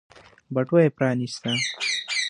[0.53, 1.51] بټوه يې پرانيسته.